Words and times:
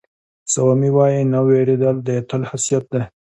سوامي 0.53 0.89
وایي 0.97 1.21
نه 1.33 1.39
وېرېدل 1.47 1.95
د 2.03 2.07
اتل 2.19 2.41
خاصیت 2.49 2.83
دی. 2.93 3.01